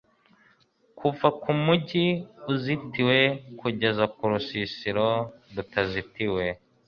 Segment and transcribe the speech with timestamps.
[0.99, 2.05] kuva ku mugi
[2.51, 3.19] uzitiwe
[3.59, 5.07] kugeza ku rusisiro
[5.55, 6.45] rutazitiwe